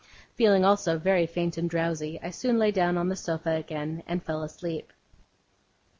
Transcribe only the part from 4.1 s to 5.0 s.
fell asleep.